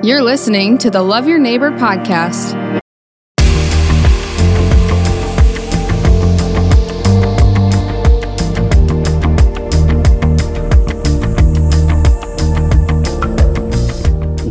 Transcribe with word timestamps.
You're 0.00 0.22
listening 0.22 0.78
to 0.78 0.90
the 0.90 1.02
Love 1.02 1.26
Your 1.26 1.40
Neighbor 1.40 1.72
podcast. 1.72 2.78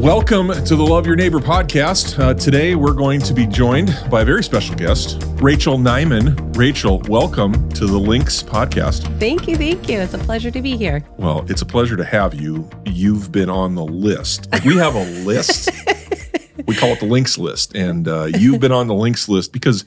Welcome 0.08 0.48
to 0.64 0.76
the 0.78 0.86
Love 0.86 1.05
Your 1.05 1.18
Neighbor 1.18 1.40
podcast. 1.40 2.18
Uh, 2.18 2.34
today 2.34 2.76
we're 2.76 2.94
going 2.94 3.20
to 3.20 3.34
be 3.34 3.46
joined 3.46 3.94
by 4.10 4.22
a 4.22 4.26
very 4.26 4.41
special 4.41 4.73
guest, 4.73 5.22
Rachael 5.41 5.78
Neiman. 5.78 6.55
Rachael, 6.55 7.00
welcome 7.10 7.68
to 7.72 7.86
the 7.86 7.98
Lynx 7.98 8.41
podcast. 8.41 9.02
Thank 9.20 9.50
you, 9.50 9.58
thank 9.58 9.90
you. 9.90 10.00
It's 10.00 10.14
a 10.14 10.18
pleasure 10.18 10.50
to 10.50 10.62
be 10.62 10.78
here. 10.78 11.04
Well, 11.18 11.46
it's 11.50 11.62
a 11.62 11.66
pleasure 11.66 11.98
to 11.98 12.05
have 12.05 12.34
you. 12.34 12.70
You've 12.86 13.34
been 13.34 13.50
on 13.50 13.76
the 13.76 13.84
list. 13.84 14.48
We 14.66 14.78
have 14.78 14.96
a 14.96 15.04
list. 15.26 15.70
we 16.66 16.74
call 16.74 16.92
it 16.92 17.02
the 17.02 17.05
Lynx 17.05 17.38
list, 17.38 17.76
and 17.76 18.08
uh, 18.08 18.30
you've 18.38 18.62
been 18.62 18.72
on 18.72 18.88
the 18.88 18.95
Lynx 18.95 19.28
list 19.28 19.52
because 19.52 19.84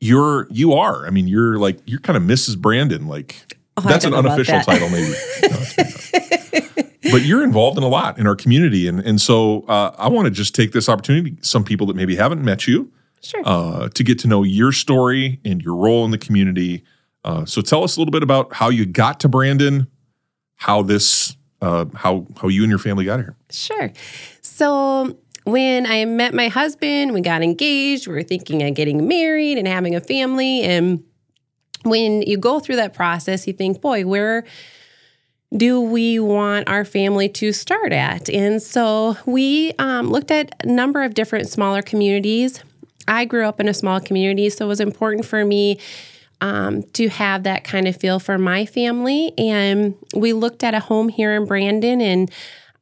you're 0.00 0.46
you 0.50 0.74
are. 0.74 1.06
I 1.06 1.10
mean, 1.10 1.28
you're 1.28 1.56
like 1.56 1.78
you're 1.86 2.00
kind 2.00 2.18
of 2.18 2.24
Mrs. 2.24 2.58
Brandon. 2.58 3.06
Like 3.08 3.56
Oh, 3.78 3.80
that's 3.80 4.04
an 4.04 4.12
don't 4.12 4.22
know 4.22 4.30
about 4.30 4.38
unofficial 4.38 4.58
that. 4.58 4.66
title, 4.66 4.90
maybe. 4.90 5.14
No, 5.42 5.56
it's 5.60 6.12
maybe 6.12 6.28
not. 6.76 6.83
But 7.10 7.22
you're 7.22 7.42
involved 7.44 7.76
in 7.78 7.84
a 7.84 7.88
lot 7.88 8.18
in 8.18 8.26
our 8.26 8.36
community, 8.36 8.88
and 8.88 9.00
and 9.00 9.20
so 9.20 9.62
uh, 9.68 9.94
I 9.98 10.08
want 10.08 10.26
to 10.26 10.30
just 10.30 10.54
take 10.54 10.72
this 10.72 10.88
opportunity. 10.88 11.36
Some 11.42 11.64
people 11.64 11.86
that 11.88 11.96
maybe 11.96 12.16
haven't 12.16 12.42
met 12.44 12.66
you, 12.66 12.90
Sure. 13.22 13.42
uh, 13.44 13.88
to 13.90 14.02
get 14.04 14.18
to 14.20 14.28
know 14.28 14.42
your 14.42 14.72
story 14.72 15.40
and 15.44 15.62
your 15.62 15.76
role 15.76 16.04
in 16.04 16.10
the 16.10 16.18
community. 16.18 16.82
Uh, 17.24 17.44
so 17.46 17.62
tell 17.62 17.82
us 17.84 17.96
a 17.96 18.00
little 18.00 18.12
bit 18.12 18.22
about 18.22 18.52
how 18.52 18.68
you 18.68 18.84
got 18.84 19.20
to 19.20 19.28
Brandon, 19.28 19.86
how 20.56 20.82
this, 20.82 21.36
uh, 21.62 21.86
how 21.94 22.26
how 22.40 22.48
you 22.48 22.62
and 22.62 22.70
your 22.70 22.78
family 22.78 23.04
got 23.06 23.18
here. 23.20 23.34
Sure. 23.50 23.92
So 24.42 25.16
when 25.44 25.86
I 25.86 26.04
met 26.04 26.34
my 26.34 26.48
husband, 26.48 27.12
we 27.12 27.20
got 27.20 27.42
engaged, 27.42 28.06
we 28.06 28.14
were 28.14 28.22
thinking 28.22 28.62
of 28.62 28.74
getting 28.74 29.06
married 29.08 29.58
and 29.58 29.66
having 29.68 29.94
a 29.94 30.00
family. 30.00 30.62
And 30.62 31.02
when 31.82 32.22
you 32.22 32.38
go 32.38 32.60
through 32.60 32.76
that 32.76 32.94
process, 32.94 33.46
you 33.46 33.52
think, 33.52 33.80
boy, 33.80 34.06
where 34.06 34.44
do 35.56 35.80
we 35.80 36.18
want 36.18 36.68
our 36.68 36.84
family 36.84 37.28
to 37.28 37.52
start 37.52 37.92
at? 37.92 38.28
And 38.28 38.60
so 38.60 39.16
we 39.26 39.72
um, 39.78 40.10
looked 40.10 40.30
at 40.30 40.54
a 40.64 40.66
number 40.66 41.02
of 41.02 41.14
different 41.14 41.48
smaller 41.48 41.82
communities. 41.82 42.60
I 43.06 43.24
grew 43.24 43.46
up 43.46 43.60
in 43.60 43.68
a 43.68 43.74
small 43.74 44.00
community, 44.00 44.50
so 44.50 44.64
it 44.64 44.68
was 44.68 44.80
important 44.80 45.24
for 45.26 45.44
me 45.44 45.78
um, 46.40 46.82
to 46.94 47.08
have 47.08 47.44
that 47.44 47.64
kind 47.64 47.86
of 47.86 47.96
feel 47.96 48.18
for 48.18 48.36
my 48.38 48.66
family. 48.66 49.32
And 49.38 49.94
we 50.14 50.32
looked 50.32 50.64
at 50.64 50.74
a 50.74 50.80
home 50.80 51.08
here 51.08 51.34
in 51.34 51.46
Brandon. 51.46 52.00
And 52.00 52.30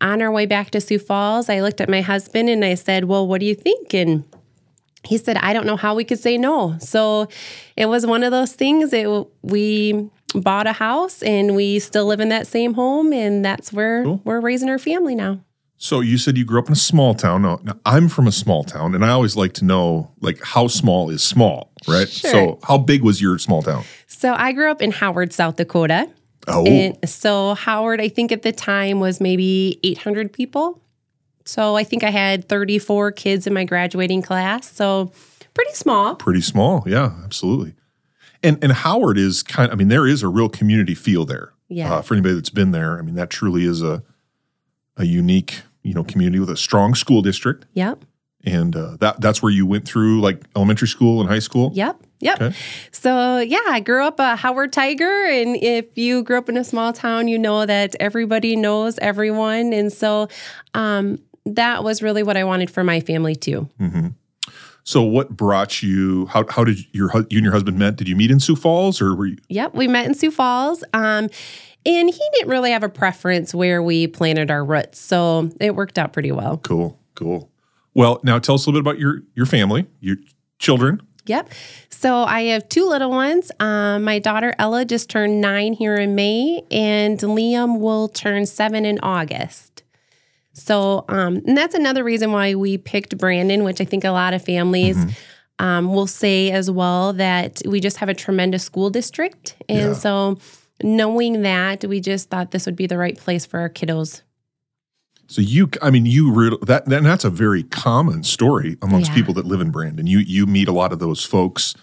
on 0.01 0.23
our 0.23 0.33
way 0.33 0.47
back 0.47 0.71
to 0.71 0.81
Sioux 0.81 0.99
Falls, 0.99 1.49
I 1.49 1.61
looked 1.61 1.81
at 1.81 1.89
my 1.89 2.01
husband 2.01 2.49
and 2.49 2.65
I 2.65 2.75
said, 2.75 3.05
Well, 3.05 3.27
what 3.27 3.41
do 3.41 3.47
you 3.47 3.55
think? 3.55 3.95
And 3.95 4.25
he 5.05 5.19
said, 5.19 5.37
I 5.37 5.53
don't 5.53 5.67
know 5.67 5.77
how 5.77 5.95
we 5.95 6.05
could 6.05 6.21
say 6.21 6.39
no. 6.39 6.77
So 6.79 7.29
it 7.77 7.87
was 7.87 8.07
one 8.07 8.23
of 8.23 8.31
those 8.31 8.53
things. 8.53 8.91
that 8.91 9.27
we 9.43 10.11
bought 10.35 10.67
a 10.67 10.73
house 10.73 11.23
and 11.23 11.55
we 11.57 11.79
still 11.79 12.07
live 12.07 12.21
in 12.21 12.29
that 12.31 12.47
same 12.47 12.75
home. 12.75 13.13
And 13.13 13.45
that's 13.45 13.73
where 13.73 14.05
Cool. 14.05 14.21
we're 14.25 14.41
raising 14.41 14.69
our 14.69 14.79
family 14.79 15.15
now. 15.15 15.41
So 15.77 15.99
you 16.01 16.17
said 16.17 16.39
you 16.39 16.45
grew 16.45 16.61
up 16.61 16.69
in 16.69 16.73
a 16.75 16.77
small 16.77 17.13
town. 17.15 17.43
Now, 17.43 17.59
now, 17.65 17.73
I'm 17.85 18.09
from 18.09 18.29
a 18.29 18.33
small 18.33 18.63
town, 18.63 18.95
and 18.95 19.05
I 19.05 19.09
always 19.11 19.35
like 19.35 19.53
to 19.55 19.65
know 19.65 20.13
like 20.21 20.41
how 20.41 20.69
small 20.69 21.11
is 21.11 21.25
small, 21.25 21.73
right? 21.89 22.09
Sure. 22.09 22.31
So 22.31 22.59
how 22.63 22.79
big 22.79 23.03
was 23.03 23.21
your 23.21 23.37
small 23.39 23.63
town? 23.63 23.83
So 24.07 24.33
I 24.33 24.53
grew 24.53 24.71
up 24.71 24.81
in 24.81 24.93
Howard, 24.93 25.33
South 25.33 25.57
Dakota. 25.57 26.09
Oh, 26.47 26.65
And 26.67 26.97
so 27.09 27.55
Howard, 27.55 28.01
I 28.01 28.09
think 28.09 28.31
at 28.31 28.43
the 28.43 28.53
time 28.53 29.01
was 29.01 29.21
maybe 29.21 29.81
800 29.83 30.33
people. 30.33 30.81
So 31.45 31.77
I 31.77 31.83
think 31.83 32.05
I 32.05 32.11
had 32.11 32.49
34 32.49 33.11
kids 33.13 33.49
in 33.49 33.53
my 33.53 33.65
graduating 33.65 34.23
class. 34.23 34.71
So 34.73 35.11
pretty 35.55 35.73
small. 35.75 36.15
pretty 36.15 36.41
small. 36.43 36.85
Yeah, 36.87 37.11
absolutely. 37.25 37.75
And 38.43 38.59
and 38.63 38.73
Howard 38.73 39.19
is 39.19 39.43
kind. 39.43 39.71
I 39.71 39.75
mean, 39.77 39.89
there 39.89 40.07
is 40.07 40.23
a 40.23 40.29
real 40.29 40.49
community 40.49 40.95
feel 40.95 41.25
there. 41.25 41.53
Yeah. 41.69 41.95
Uh, 41.95 42.03
for 42.03 42.15
anybody 42.15 42.35
that's 42.35 42.51
been 42.51 42.73
there, 42.73 42.99
I 42.99 43.03
mean, 43.03 43.15
that 43.15 43.31
truly 43.31 43.65
is 43.65 43.83
a 43.83 44.03
a 44.97 45.05
unique 45.05 45.63
you 45.83 45.95
know 45.95 46.05
community 46.05 46.39
with 46.39 46.51
a 46.51 46.57
strong 46.57 46.95
school 46.95 47.23
district, 47.23 47.65
Yep. 47.75 48.05
and 48.45 48.77
uh, 48.77 48.97
that 49.01 49.21
that's 49.21 49.43
where 49.43 49.51
you 49.53 49.65
went 49.67 49.87
through 49.87 50.21
like 50.21 50.43
elementary 50.55 50.89
school 50.89 51.21
and 51.21 51.29
high 51.31 51.39
school. 51.39 51.71
Yep. 51.75 52.03
Yep. 52.21 52.41
Okay. 52.41 52.57
So 52.93 53.39
yeah, 53.39 53.59
I 53.67 53.81
grew 53.81 54.05
up 54.05 54.21
a 54.21 54.37
Howard 54.37 54.73
Tiger, 54.73 55.25
and 55.27 55.57
if 55.57 55.87
you 55.97 56.23
grew 56.23 56.39
up 56.39 56.49
in 56.49 56.57
a 56.57 56.63
small 56.65 56.93
town, 56.93 57.27
you 57.27 57.39
know 57.39 57.65
that 57.67 57.97
everybody 57.99 58.55
knows 58.55 58.99
everyone, 58.99 59.73
and 59.73 59.93
so 59.93 60.29
um, 60.75 61.19
that 61.47 61.83
was 61.83 62.01
really 62.03 62.23
what 62.23 62.37
I 62.37 62.45
wanted 62.45 62.71
for 62.71 62.85
my 62.85 63.01
family 63.01 63.35
too. 63.35 63.69
hmm 63.79 64.09
So, 64.85 65.03
what 65.03 65.31
brought 65.31 65.83
you? 65.83 66.27
How 66.27 66.45
how 66.49 66.65
did 66.65 66.79
your 66.93 67.11
you 67.31 67.39
and 67.39 67.45
your 67.45 67.53
husband 67.53 67.79
met? 67.79 67.97
Did 67.97 68.09
you 68.09 68.17
meet 68.17 68.31
in 68.31 68.41
Sioux 68.41 68.57
Falls, 68.57 69.01
or 69.01 69.15
were 69.15 69.27
you? 69.27 69.39
Yep, 69.49 69.75
we 69.75 69.89
met 69.89 70.07
in 70.07 70.15
Sioux 70.15 70.31
Falls. 70.31 70.83
Um, 70.93 71.29
and 71.85 72.09
he 72.09 72.23
didn't 72.35 72.49
really 72.49 72.71
have 72.71 72.83
a 72.83 72.89
preference 72.89 73.55
where 73.55 73.83
we 73.83 74.07
planted 74.07 74.51
our 74.51 74.65
roots. 74.65 75.01
So 75.01 75.51
it 75.61 75.75
worked 75.75 75.99
out 75.99 76.13
pretty 76.13 76.33
well. 76.33 76.59
Cool, 76.59 76.99
cool. 77.15 77.51
Well, 77.95 78.21
now 78.23 78.39
tell 78.39 78.55
us 78.55 78.67
a 78.67 78.71
little 78.71 78.83
bit 78.83 78.91
about 78.91 79.01
your 79.01 79.23
your 79.35 79.47
family, 79.47 79.87
your 80.01 80.17
children. 80.59 81.03
Yep. 81.27 81.51
So 81.91 82.25
I 82.25 82.43
have 82.43 82.69
two 82.69 82.89
little 82.89 83.11
ones. 83.11 83.53
Um, 83.61 84.03
my 84.03 84.19
daughter 84.19 84.55
Ella 84.59 84.85
just 84.85 85.09
turned 85.09 85.41
nine 85.41 85.73
here 85.73 85.95
in 85.95 86.17
May, 86.17 86.63
and 86.71 87.19
Liam 87.19 87.79
will 87.79 88.09
turn 88.09 88.45
seven 88.47 88.85
in 88.85 88.99
August. 89.01 89.72
So, 90.65 91.05
um, 91.09 91.43
and 91.47 91.57
that's 91.57 91.75
another 91.75 92.05
reason 92.05 92.31
why 92.33 92.55
we 92.55 92.79
picked 92.79 93.19
Brandon, 93.19 93.65
which 93.65 93.81
I 93.81 93.85
think 93.85 94.05
a 94.05 94.11
lot 94.11 94.33
of 94.33 94.45
families 94.45 94.97
um, 95.59 95.93
will 95.93 96.07
say 96.07 96.51
as 96.53 96.71
well 96.71 97.13
that 97.15 97.61
we 97.67 97.81
just 97.81 97.97
have 97.99 98.09
a 98.09 98.15
tremendous 98.15 98.63
school 98.63 98.89
district. 98.91 99.57
And 99.69 99.79
Yeah. 99.79 99.93
so, 99.95 100.39
knowing 100.83 101.43
that, 101.43 101.85
we 101.85 102.01
just 102.01 102.31
thought 102.31 102.51
this 102.53 102.67
would 102.67 102.77
be 102.77 102.87
the 102.87 102.97
right 102.99 103.17
place 103.17 103.45
for 103.47 103.59
our 103.61 103.69
kiddos. 103.69 104.23
So 105.29 105.41
you, 105.41 105.69
I 105.81 105.91
mean, 105.91 106.05
you 106.07 106.33
re- 106.33 106.59
that, 106.63 106.87
that 106.87 107.03
that's 107.03 107.25
a 107.25 107.31
very 107.31 107.63
common 107.63 108.23
story 108.23 108.77
amongst 108.83 109.11
Yeah. 109.11 109.15
people 109.17 109.35
that 109.35 109.47
live 109.47 109.61
in 109.61 109.71
Brandon. 109.71 110.07
You 110.07 110.19
you 110.19 110.47
meet 110.47 110.69
a 110.69 110.73
lot 110.73 110.93
of 110.93 110.99
those 110.99 111.25
folks. 111.25 111.75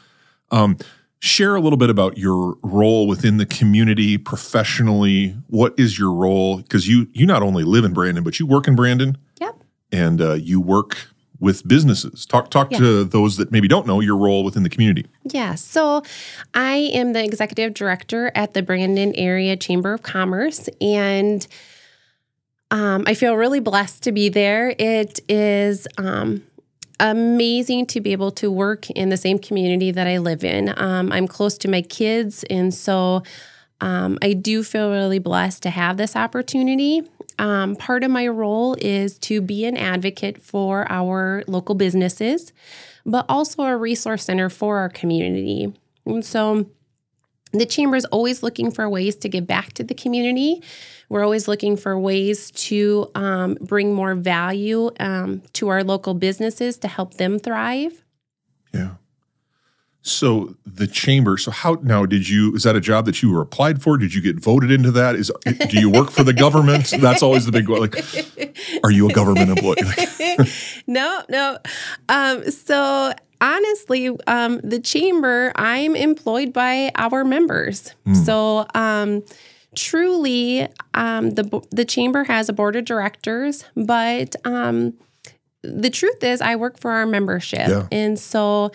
Um, 0.52 0.78
share 1.20 1.56
a 1.56 1.62
little 1.62 1.78
bit 1.78 1.90
about 1.90 2.18
your 2.18 2.56
role 2.64 3.08
within 3.08 3.38
the 3.38 3.46
community 3.46 4.18
professionally. 4.18 5.36
What 5.48 5.74
is 5.78 6.00
your 6.00 6.14
role? 6.14 6.58
Because 6.58 6.88
you 6.88 7.08
you 7.14 7.26
not 7.26 7.44
only 7.44 7.64
live 7.64 7.84
in 7.86 7.94
Brandon, 7.94 8.24
but 8.24 8.40
you 8.40 8.46
work 8.46 8.68
in 8.68 8.76
Brandon 8.76 9.18
Yep. 9.40 9.56
and 9.92 10.22
uh, 10.22 10.34
you 10.34 10.62
work 10.62 10.98
with 11.42 11.66
businesses. 11.68 12.26
Talk 12.26 12.50
talk 12.50 12.70
to 12.72 13.04
those 13.06 13.38
that 13.38 13.52
maybe 13.52 13.68
don't 13.68 13.88
know 13.88 14.00
your 14.02 14.18
role 14.18 14.44
within 14.44 14.64
the 14.64 14.70
community. 14.70 15.06
Yeah, 15.24 15.56
so 15.56 16.04
I 16.54 16.90
am 16.94 17.14
the 17.14 17.24
executive 17.24 17.74
director 17.74 18.32
at 18.36 18.54
the 18.54 18.62
Brandon 18.62 19.14
Area 19.16 19.56
Chamber 19.56 19.94
of 19.94 20.04
Commerce, 20.04 20.68
and 20.82 21.46
um, 22.72 23.04
I 23.08 23.14
feel 23.14 23.36
really 23.36 23.60
blessed 23.62 24.04
to 24.04 24.12
be 24.12 24.30
there. 24.30 24.76
It 24.78 25.20
is 25.30 25.88
um, 25.98 26.44
amazing 27.00 27.86
to 27.88 28.02
be 28.02 28.12
able 28.12 28.32
to 28.32 28.52
work 28.52 28.90
in 28.92 29.10
the 29.10 29.18
same 29.18 29.40
community 29.40 29.92
that 29.92 30.08
I 30.08 30.18
live 30.18 30.44
in. 30.44 30.74
Um, 30.78 31.12
I'm 31.12 31.28
close 31.28 31.58
to 31.60 31.68
my 31.68 31.82
kids, 31.82 32.44
and 32.50 32.74
so 32.74 33.24
um, 33.82 34.18
I 34.22 34.34
do 34.34 34.64
feel 34.64 34.92
really 34.92 35.20
blessed 35.20 35.64
to 35.64 35.70
have 35.70 35.98
this 35.98 36.16
opportunity. 36.16 37.02
Um, 37.38 37.76
part 37.76 38.04
of 38.04 38.12
my 38.12 38.28
role 38.28 38.76
is 38.80 39.18
to 39.20 39.42
be 39.42 39.66
an 39.66 39.78
advocate 39.78 40.42
for 40.42 40.86
our 40.92 41.44
local 41.48 41.76
businesses, 41.76 42.52
but 43.06 43.26
also 43.30 43.64
a 43.64 43.78
resource 43.78 44.26
center 44.26 44.50
for 44.50 44.80
our 44.80 44.90
community. 44.90 45.74
And 46.06 46.26
so 46.26 46.70
the 47.52 47.66
chamber 47.66 47.96
is 47.96 48.06
always 48.06 48.44
looking 48.44 48.72
for 48.72 48.88
ways 48.90 49.16
to 49.18 49.30
give 49.30 49.48
back 49.48 49.74
to 49.74 49.84
the 49.84 49.94
community. 49.94 50.62
We're 51.10 51.24
always 51.24 51.48
looking 51.48 51.76
for 51.76 51.98
ways 51.98 52.52
to 52.52 53.10
um, 53.16 53.58
bring 53.62 53.94
more 53.94 54.14
value 54.14 54.92
um, 55.00 55.42
to 55.54 55.70
our 55.70 55.84
local 55.84 56.14
businesses 56.14 56.78
to 56.80 56.88
help 56.88 57.16
them 57.16 57.40
thrive. 57.40 58.04
Yeah. 58.74 58.96
So 60.02 60.56
the 60.66 60.88
chamber. 60.88 61.38
So 61.38 61.52
how 61.52 61.78
now 61.82 62.06
did 62.06 62.30
you? 62.30 62.56
Is 62.56 62.64
that 62.64 62.76
a 62.76 62.80
job 62.80 63.06
that 63.06 63.22
you 63.22 63.32
were 63.32 63.42
applied 63.42 63.82
for? 63.82 63.98
Did 63.98 64.14
you 64.14 64.22
get 64.22 64.40
voted 64.40 64.72
into 64.72 64.92
that? 64.92 65.16
Is 65.16 65.32
do 65.46 65.80
you 65.80 65.90
work 65.90 66.10
for 66.10 66.24
the 66.24 66.34
government? 66.34 66.94
That's 67.00 67.22
always 67.22 67.46
the 67.46 67.52
big 67.52 67.68
one. 67.68 67.82
Like, 67.82 67.96
are 68.84 68.92
you 68.92 69.10
a 69.10 69.14
government 69.14 69.50
employee? 69.50 69.76
Like, 69.84 70.50
no, 70.88 71.22
no. 71.30 71.58
Um, 72.08 72.50
so 72.50 73.14
honestly, 73.42 74.10
um, 74.28 74.60
the 74.64 74.80
chamber, 74.80 75.52
I'm 75.56 75.96
employed 75.96 76.54
by 76.54 76.92
our 76.96 77.24
members. 77.24 77.94
So 78.26 78.66
um, 78.76 79.24
truly, 79.76 80.68
um, 80.94 81.32
the 81.32 81.62
the 81.72 81.86
chamber 81.86 82.24
has 82.26 82.50
a 82.50 82.54
board 82.54 82.76
of 82.76 82.86
directors, 82.86 83.66
but 83.76 84.36
um, 84.46 84.94
the 85.62 85.90
truth 85.90 86.24
is, 86.24 86.42
I 86.42 86.56
work 86.56 86.80
for 86.80 86.92
our 86.92 87.06
membership, 87.06 87.68
Yeah. 87.68 87.88
and 87.92 88.18
so. 88.20 88.72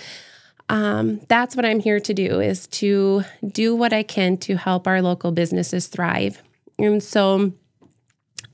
Um, 0.71 1.21
that's 1.29 1.55
what 1.55 1.67
I'm 1.67 1.79
here 1.79 2.01
to 2.01 2.15
do 2.15 2.41
is 2.41 2.67
to 2.69 3.23
do 3.47 3.77
what 3.77 3.93
I 3.93 4.03
can 4.03 4.39
to 4.39 4.57
help 4.57 4.87
our 4.87 5.03
local 5.03 5.31
businesses 5.31 5.89
thrive. 5.89 6.43
And 6.79 7.03
so 7.03 7.53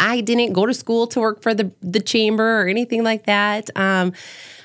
I 0.01 0.21
didn't 0.21 0.53
go 0.53 0.67
to 0.67 0.75
school 0.75 1.07
to 1.07 1.21
work 1.21 1.41
for 1.41 1.55
the 1.55 1.71
the 1.83 2.01
chamber 2.01 2.63
or 2.63 2.67
anything 2.67 3.05
like 3.05 3.27
that. 3.27 3.71
Um, 3.77 4.13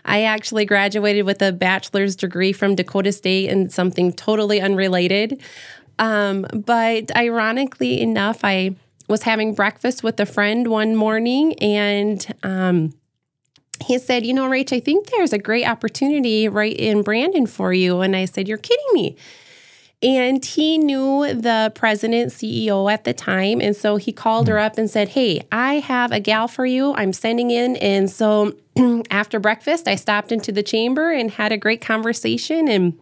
I 0.06 0.24
actually 0.24 0.66
graduated 0.66 1.26
with 1.26 1.42
a 1.42 1.52
bachelor's 1.52 2.16
degree 2.16 2.54
from 2.54 2.76
Dakota 2.76 3.12
State 3.12 3.50
in 3.50 3.70
something 3.70 4.14
totally 4.14 4.62
unrelated. 4.62 5.42
Um, 5.98 6.46
but 6.54 7.16
ironically 7.16 8.00
enough, 8.02 8.42
I 8.44 8.76
was 9.08 9.24
having 9.24 9.54
breakfast 9.54 10.04
with 10.04 10.20
a 10.20 10.26
friend 10.26 10.68
one 10.68 10.96
morning 10.96 11.54
and 11.60 12.26
um, 12.44 12.94
he 13.84 13.98
said, 14.00 14.26
You 14.26 14.34
know, 14.34 14.48
Rach, 14.48 14.76
I 14.76 14.80
think 14.80 15.10
there's 15.10 15.34
a 15.34 15.38
great 15.38 15.66
opportunity 15.66 16.48
right 16.48 16.76
in 16.76 17.02
Brandon 17.02 17.46
for 17.46 17.74
you. 17.74 18.02
And 18.02 18.16
I 18.16 18.26
said, 18.26 18.48
You're 18.48 18.58
kidding 18.58 18.86
me. 18.94 19.16
And 20.06 20.46
he 20.46 20.78
knew 20.78 21.34
the 21.34 21.72
president, 21.74 22.32
CEO 22.32 22.92
at 22.92 23.06
the 23.06 23.14
time. 23.14 23.60
And 23.60 23.76
so 23.76 23.96
he 23.96 24.12
called 24.14 24.48
her 24.48 24.60
up 24.60 24.78
and 24.78 24.88
said, 24.90 25.10
Hey, 25.10 25.42
I 25.52 25.76
have 25.80 26.12
a 26.12 26.20
gal 26.20 26.48
for 26.48 26.66
you. 26.66 26.94
I'm 26.94 27.12
sending 27.12 27.50
in. 27.50 27.76
And 27.78 28.10
so 28.10 28.56
after 29.10 29.40
breakfast, 29.40 29.88
I 29.88 29.96
stopped 29.96 30.32
into 30.32 30.52
the 30.52 30.62
chamber 30.64 31.12
and 31.12 31.32
had 31.32 31.52
a 31.52 31.58
great 31.58 31.82
conversation. 31.82 32.68
And 32.68 33.00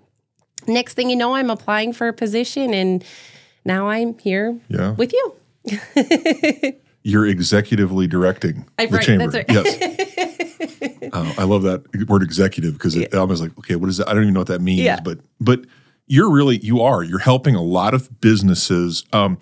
next 0.66 0.94
thing 0.94 1.10
you 1.10 1.16
know, 1.18 1.36
I'm 1.36 1.50
applying 1.50 1.92
for 1.92 2.08
a 2.08 2.14
position. 2.14 2.74
And 2.74 3.04
now 3.66 3.90
I'm 3.90 4.18
here 4.20 4.58
Yeah. 4.70 4.92
with 4.92 5.12
you. 5.14 5.36
You're 7.06 7.26
executively 7.26 8.08
directing 8.10 8.66
I- 8.80 8.86
the 8.86 8.96
right, 8.98 9.06
chamber. 9.06 9.28
that's 9.30 9.50
right. 9.52 9.66
Yes. 9.66 10.00
Uh, 11.14 11.32
I 11.38 11.44
love 11.44 11.62
that 11.62 11.84
word 12.10 12.24
executive 12.24 12.74
because 12.74 12.96
it, 12.96 13.14
I 13.14 13.22
was 13.24 13.40
like, 13.40 13.56
okay, 13.60 13.76
what 13.76 13.88
is 13.88 13.98
that? 13.98 14.08
I 14.10 14.14
don't 14.14 14.24
even 14.24 14.34
know 14.34 14.40
what 14.40 14.48
that 14.48 14.62
means. 14.62 14.80
Yeah. 14.82 15.00
But 15.00 15.20
but 15.40 15.60
you're 16.08 16.32
really 16.32 16.58
you 16.58 16.82
are 16.82 17.04
you're 17.04 17.20
helping 17.20 17.56
a 17.56 17.62
lot 17.62 17.94
of 17.94 18.22
businesses. 18.22 19.06
Um, 19.14 19.38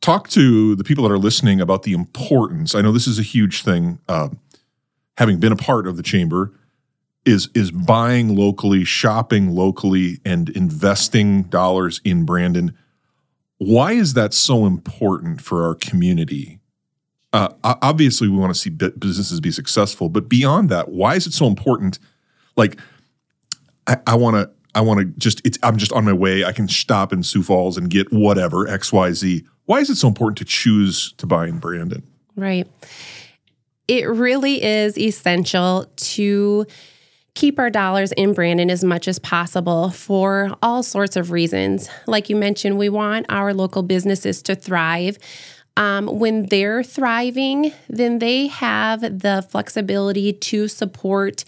talk 0.00 0.28
to 0.28 0.74
the 0.74 0.84
people 0.84 1.04
that 1.04 1.12
are 1.12 1.18
listening 1.18 1.60
about 1.60 1.82
the 1.82 1.92
importance. 1.92 2.74
I 2.74 2.80
know 2.80 2.92
this 2.92 3.06
is 3.06 3.18
a 3.18 3.22
huge 3.22 3.62
thing. 3.62 3.98
Um, 4.08 4.38
having 5.16 5.38
been 5.38 5.52
a 5.52 5.56
part 5.56 5.86
of 5.86 5.96
the 5.96 6.02
chamber, 6.02 6.52
is 7.24 7.48
is 7.54 7.70
buying 7.70 8.36
locally, 8.36 8.84
shopping 8.84 9.54
locally, 9.54 10.18
and 10.24 10.48
investing 10.50 11.44
dollars 11.44 12.00
in 12.04 12.24
Brandon. 12.24 12.76
Why 13.58 13.92
is 13.92 14.14
that 14.14 14.34
so 14.34 14.66
important 14.66 15.40
for 15.40 15.64
our 15.64 15.74
community? 15.74 16.58
Uh, 17.32 17.48
obviously, 17.64 18.28
we 18.28 18.36
want 18.36 18.54
to 18.54 18.58
see 18.58 18.70
businesses 18.70 19.40
be 19.40 19.50
successful, 19.50 20.08
but 20.08 20.28
beyond 20.28 20.68
that, 20.68 20.90
why 20.90 21.16
is 21.16 21.26
it 21.26 21.32
so 21.32 21.46
important? 21.46 21.98
Like, 22.56 22.78
I, 23.88 23.96
I 24.06 24.14
want 24.14 24.36
to, 24.36 24.50
I 24.74 24.80
want 24.80 25.00
to 25.00 25.06
just, 25.18 25.40
it's, 25.44 25.58
I'm 25.62 25.76
just 25.76 25.92
on 25.92 26.04
my 26.04 26.12
way. 26.12 26.44
I 26.44 26.52
can 26.52 26.68
stop 26.68 27.12
in 27.12 27.22
Sioux 27.22 27.42
Falls 27.42 27.76
and 27.76 27.88
get 27.88 28.12
whatever 28.12 28.68
X, 28.68 28.92
Y, 28.92 29.12
Z. 29.12 29.44
Why 29.66 29.80
is 29.80 29.90
it 29.90 29.96
so 29.96 30.08
important 30.08 30.38
to 30.38 30.44
choose 30.44 31.12
to 31.18 31.26
buy 31.26 31.46
in 31.46 31.58
Brandon? 31.58 32.02
Right. 32.36 32.66
It 33.86 34.08
really 34.08 34.62
is 34.62 34.98
essential 34.98 35.86
to 35.96 36.66
keep 37.34 37.58
our 37.58 37.70
dollars 37.70 38.12
in 38.12 38.32
Brandon 38.32 38.70
as 38.70 38.84
much 38.84 39.08
as 39.08 39.18
possible 39.18 39.90
for 39.90 40.54
all 40.62 40.82
sorts 40.82 41.16
of 41.16 41.30
reasons. 41.30 41.88
Like 42.06 42.30
you 42.30 42.36
mentioned, 42.36 42.78
we 42.78 42.88
want 42.88 43.26
our 43.28 43.52
local 43.52 43.82
businesses 43.82 44.42
to 44.42 44.54
thrive. 44.54 45.18
Um, 45.76 46.06
when 46.06 46.46
they're 46.46 46.84
thriving, 46.84 47.72
then 47.88 48.20
they 48.20 48.46
have 48.46 49.00
the 49.00 49.44
flexibility 49.50 50.32
to 50.32 50.68
support 50.68 51.44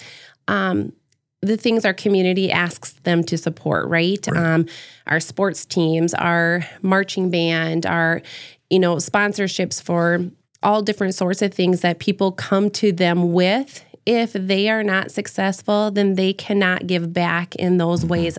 um, 0.48 0.92
the 1.42 1.56
things 1.56 1.84
our 1.84 1.94
community 1.94 2.50
asks 2.50 2.92
them 3.04 3.22
to 3.24 3.38
support, 3.38 3.88
right? 3.88 4.26
Um, 4.28 4.66
our 5.06 5.20
sports 5.20 5.64
teams, 5.64 6.14
our 6.14 6.66
marching 6.82 7.30
band, 7.30 7.86
our 7.86 8.22
you 8.70 8.78
know 8.78 8.96
sponsorships 8.96 9.80
for 9.80 10.24
all 10.62 10.82
different 10.82 11.14
sorts 11.14 11.42
of 11.42 11.54
things 11.54 11.82
that 11.82 11.98
people 11.98 12.32
come 12.32 12.70
to 12.70 12.92
them 12.92 13.32
with. 13.32 13.84
If 14.04 14.32
they 14.32 14.68
are 14.68 14.82
not 14.82 15.10
successful, 15.10 15.90
then 15.90 16.14
they 16.14 16.32
cannot 16.32 16.86
give 16.86 17.12
back 17.12 17.54
in 17.56 17.76
those 17.78 18.04
ways 18.04 18.38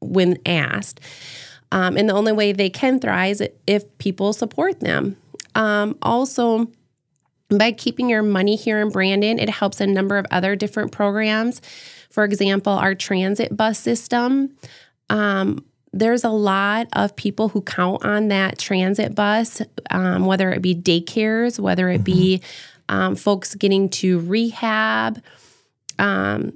when 0.00 0.38
asked. 0.44 1.00
Um, 1.70 1.96
and 1.96 2.08
the 2.08 2.14
only 2.14 2.32
way 2.32 2.52
they 2.52 2.68
can 2.68 3.00
thrive 3.00 3.40
is 3.40 3.48
if 3.66 3.98
people 3.98 4.32
support 4.32 4.80
them. 4.80 5.16
Um, 5.54 5.96
also, 6.02 6.68
by 7.48 7.72
keeping 7.72 8.08
your 8.08 8.22
money 8.22 8.56
here 8.56 8.80
in 8.80 8.90
Brandon, 8.90 9.38
it 9.38 9.48
helps 9.48 9.80
a 9.80 9.86
number 9.86 10.18
of 10.18 10.26
other 10.30 10.56
different 10.56 10.92
programs. 10.92 11.60
For 12.12 12.24
example, 12.24 12.74
our 12.74 12.94
transit 12.94 13.56
bus 13.56 13.78
system. 13.78 14.56
Um, 15.10 15.64
there's 15.92 16.24
a 16.24 16.30
lot 16.30 16.88
of 16.92 17.16
people 17.16 17.48
who 17.48 17.60
count 17.62 18.04
on 18.04 18.28
that 18.28 18.58
transit 18.58 19.14
bus, 19.14 19.60
um, 19.90 20.26
whether 20.26 20.50
it 20.50 20.62
be 20.62 20.74
daycares, 20.74 21.58
whether 21.58 21.88
it 21.88 22.04
be 22.04 22.40
um, 22.88 23.16
folks 23.16 23.54
getting 23.54 23.88
to 23.90 24.20
rehab. 24.20 25.22
Um, 25.98 26.52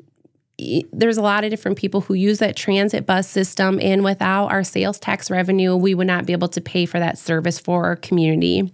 there's 0.92 1.18
a 1.18 1.22
lot 1.22 1.44
of 1.44 1.50
different 1.50 1.76
people 1.76 2.00
who 2.00 2.14
use 2.14 2.38
that 2.38 2.56
transit 2.56 3.04
bus 3.04 3.28
system, 3.28 3.78
and 3.80 4.02
without 4.02 4.48
our 4.48 4.64
sales 4.64 4.98
tax 4.98 5.30
revenue, 5.30 5.76
we 5.76 5.94
would 5.94 6.06
not 6.06 6.24
be 6.24 6.32
able 6.32 6.48
to 6.48 6.60
pay 6.60 6.86
for 6.86 6.98
that 6.98 7.18
service 7.18 7.58
for 7.58 7.84
our 7.84 7.96
community. 7.96 8.72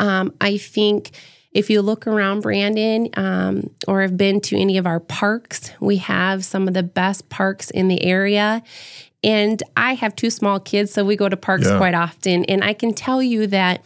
Um, 0.00 0.34
I 0.40 0.56
think 0.56 1.10
if 1.56 1.70
you 1.70 1.80
look 1.80 2.06
around 2.06 2.42
Brandon 2.42 3.08
um, 3.14 3.70
or 3.88 4.02
have 4.02 4.16
been 4.16 4.40
to 4.42 4.58
any 4.58 4.76
of 4.76 4.86
our 4.86 5.00
parks, 5.00 5.70
we 5.80 5.96
have 5.96 6.44
some 6.44 6.68
of 6.68 6.74
the 6.74 6.82
best 6.82 7.28
parks 7.30 7.70
in 7.70 7.88
the 7.88 8.04
area. 8.04 8.62
And 9.24 9.62
I 9.76 9.94
have 9.94 10.14
two 10.14 10.28
small 10.30 10.60
kids, 10.60 10.92
so 10.92 11.04
we 11.04 11.16
go 11.16 11.28
to 11.28 11.36
parks 11.36 11.66
Yeah. 11.66 11.78
quite 11.78 11.94
often. 11.94 12.44
And 12.44 12.62
I 12.62 12.74
can 12.74 12.92
tell 12.92 13.22
you 13.22 13.46
that 13.46 13.82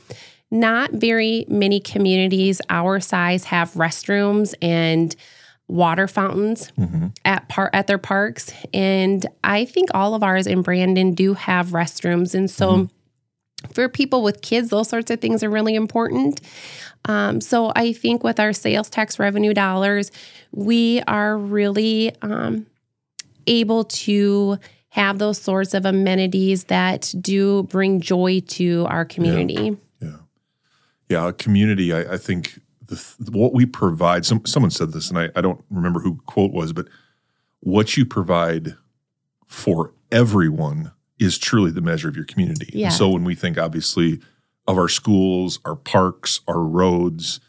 not 0.51 0.91
very 0.91 1.45
many 1.49 1.79
communities 1.79 2.61
our 2.69 2.99
size 2.99 3.45
have 3.45 3.71
restrooms 3.75 4.53
and 4.61 5.15
water 5.69 6.09
fountains 6.09 6.73
at 7.25 7.49
par- 7.49 7.71
at 7.73 7.87
their 7.87 7.99
parks. 7.99 8.53
And 8.75 9.25
I 9.45 9.65
think 9.65 9.91
all 9.95 10.15
of 10.17 10.25
ours 10.25 10.49
in 10.49 10.63
Brandon 10.63 11.15
do 11.15 11.35
have 11.35 11.69
restrooms. 11.69 12.35
And 12.35 12.51
so 12.51 12.89
for 13.73 13.89
people 13.89 14.23
with 14.25 14.43
kids, 14.43 14.71
those 14.71 14.89
sorts 14.89 15.11
of 15.13 15.21
things 15.21 15.45
are 15.45 15.51
really 15.51 15.77
important. 15.77 16.41
Um, 17.07 17.41
so 17.41 17.73
I 17.75 17.93
think 17.93 18.23
with 18.23 18.39
our 18.39 18.53
sales 18.53 18.91
tax 18.91 19.19
revenue 19.19 19.55
dollars, 19.55 20.11
we 20.53 21.01
are 21.09 21.39
really 21.39 22.15
um, 22.23 22.67
able 23.47 23.85
to 23.85 24.59
have 24.91 25.19
those 25.19 25.41
sorts 25.41 25.73
of 25.73 25.87
amenities 25.87 26.65
that 26.65 27.15
do 27.21 27.63
bring 27.65 28.01
joy 28.01 28.41
to 28.49 28.87
our 28.89 29.05
community. 29.05 29.77
Yeah. 30.01 30.17
Yeah. 31.09 31.29
A 31.29 31.33
community, 31.33 31.93
I, 31.93 32.15
I 32.15 32.17
think 32.17 32.61
the, 32.87 32.97
th- 32.97 33.31
what 33.31 33.55
we 33.55 33.67
provide, 33.67 34.27
some, 34.27 34.45
someone 34.45 34.71
said 34.71 34.93
this, 34.93 35.09
and 35.09 35.19
I, 35.19 35.29
I 35.37 35.41
don't 35.41 35.65
remember 35.71 36.01
who 36.01 36.21
quote 36.27 36.53
was, 36.53 36.73
but 36.73 36.87
what 37.61 37.97
you 37.97 38.05
provide 38.05 38.77
for 39.47 39.95
everyone 40.11 40.93
is 41.19 41.39
truly 41.39 41.71
the 41.71 41.81
measure 41.81 42.09
of 42.09 42.17
your 42.17 42.25
community. 42.25 42.71
Yeah. 42.73 42.87
And 42.87 42.95
so 42.95 43.11
when 43.11 43.25
we 43.25 43.35
think, 43.35 43.59
obviously, 43.59 44.21
of 44.71 44.79
our 44.79 44.89
schools, 44.89 45.59
our 45.65 45.77
parks, 45.77 46.41
our 46.49 46.61
roads, 46.61 47.41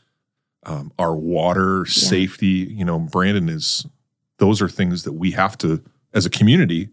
um, 0.64 0.92
our 1.00 1.16
water 1.16 1.86
safety, 1.86 2.68
you 2.70 2.86
know, 2.86 3.00
Brandon 3.00 3.50
is, 3.50 3.86
those 4.38 4.62
are 4.62 4.70
things 4.70 5.04
that 5.04 5.14
we 5.14 5.32
have 5.32 5.58
to, 5.60 5.84
as 6.14 6.26
a 6.26 6.30
community, 6.30 6.90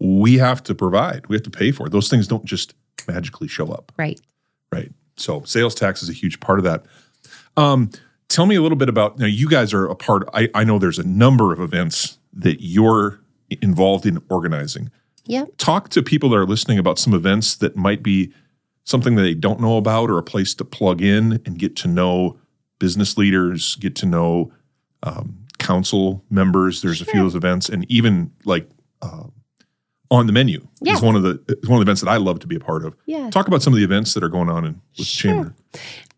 we 0.00 0.38
have 0.38 0.62
to 0.64 0.74
provide. 0.74 1.26
We 1.26 1.36
have 1.36 1.42
to 1.42 1.50
pay 1.50 1.72
for. 1.72 1.88
Those 1.88 2.08
things 2.08 2.26
don't 2.26 2.44
just 2.44 2.74
magically 3.06 3.48
show 3.48 3.68
up. 3.68 3.92
Right. 3.96 4.20
Right. 4.72 4.92
So 5.16 5.42
sales 5.42 5.74
tax 5.74 6.02
is 6.02 6.08
a 6.08 6.12
huge 6.12 6.40
part 6.40 6.58
of 6.58 6.64
that. 6.64 6.86
Um, 7.56 7.90
tell 8.28 8.46
me 8.46 8.54
a 8.54 8.62
little 8.62 8.78
bit 8.78 8.88
about 8.88 9.18
now. 9.18 9.26
You 9.26 9.48
guys 9.48 9.74
are 9.74 9.86
a 9.86 9.96
part. 9.96 10.28
I, 10.32 10.48
I 10.54 10.64
know 10.64 10.78
there's 10.78 10.98
a 10.98 11.06
number 11.06 11.52
of 11.52 11.60
events 11.60 12.18
that 12.32 12.60
you're 12.60 13.20
involved 13.62 14.06
in 14.06 14.22
organizing. 14.28 14.90
Yeah. 15.24 15.44
Talk 15.58 15.88
to 15.90 16.02
people 16.02 16.28
that 16.30 16.36
are 16.36 16.46
listening 16.46 16.78
about 16.78 16.98
some 16.98 17.14
events 17.14 17.56
that 17.56 17.76
might 17.76 18.02
be 18.02 18.32
something 18.88 19.14
that 19.16 19.22
they 19.22 19.34
don't 19.34 19.60
know 19.60 19.76
about, 19.76 20.10
or 20.10 20.18
a 20.18 20.22
place 20.22 20.54
to 20.54 20.64
plug 20.64 21.02
in 21.02 21.40
and 21.44 21.58
get 21.58 21.76
to 21.76 21.88
know 21.88 22.38
business 22.78 23.18
leaders, 23.18 23.76
get 23.76 23.94
to 23.96 24.06
know 24.06 24.50
um, 25.02 25.44
council 25.58 26.24
members. 26.30 26.80
There's 26.82 27.00
a 27.00 27.04
few 27.04 27.20
of 27.20 27.26
those 27.26 27.34
events, 27.34 27.68
and 27.68 27.84
even 27.90 28.32
like 28.44 28.68
uh, 29.02 29.24
on 30.10 30.26
the 30.26 30.32
menu 30.32 30.66
Yes. 30.80 30.98
is 30.98 31.02
one 31.04 31.16
of 31.16 31.22
the 31.22 31.32
is 31.62 31.68
one 31.68 31.78
of 31.80 31.84
the 31.84 31.90
events 31.90 32.00
that 32.00 32.08
I 32.10 32.16
love 32.16 32.38
to 32.40 32.46
be 32.46 32.56
a 32.56 32.60
part 32.60 32.84
of. 32.84 32.94
Yeah. 33.06 33.28
Talk 33.30 33.46
about 33.46 33.62
some 33.62 33.72
of 33.74 33.78
the 33.78 33.84
events 33.84 34.14
that 34.14 34.22
are 34.24 34.28
going 34.30 34.48
on 34.48 34.64
in 34.64 34.80
with 34.96 35.06
Sure. 35.06 35.32
the 35.32 35.36
chamber. 35.42 35.54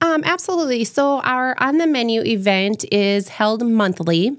Um, 0.01 0.23
absolutely. 0.25 0.85
So 0.85 1.21
our 1.23 1.61
on 1.61 1.79
the 1.79 1.87
menu 1.87 2.23
event 2.23 2.85
is 2.93 3.29
held 3.29 3.67
monthly, 3.67 4.37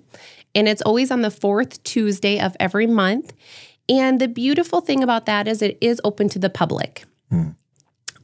and 0.55 0.67
it's 0.67 0.81
always 0.83 1.11
on 1.11 1.21
the 1.21 1.31
fourth 1.31 1.83
Tuesday 1.83 2.39
of 2.39 2.55
every 2.59 2.87
month. 2.87 3.33
And 3.89 4.21
the 4.21 4.27
beautiful 4.29 4.79
thing 4.79 5.03
about 5.03 5.25
that 5.25 5.47
is 5.49 5.61
it 5.61 5.77
is 5.81 5.99
open 6.05 6.29
to 6.29 6.39
the 6.39 6.49
public. 6.49 7.03